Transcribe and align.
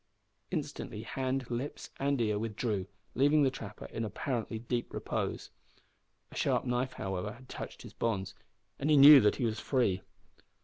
Instantly 0.49 1.03
hand, 1.03 1.51
lips, 1.51 1.91
and 1.99 2.19
ear 2.19 2.39
withdrew, 2.39 2.87
leaving 3.13 3.43
the 3.43 3.51
trapper 3.51 3.85
in 3.85 4.03
apparently 4.03 4.57
deep 4.57 4.91
repose. 4.95 5.51
A 6.31 6.35
sharp 6.35 6.65
knife, 6.65 6.93
however, 6.93 7.33
had 7.33 7.47
touched 7.47 7.83
his 7.83 7.93
bonds, 7.93 8.33
and 8.79 8.89
he 8.89 8.97
knew 8.97 9.21
that 9.21 9.35
he 9.35 9.45
was 9.45 9.59
free. 9.59 10.01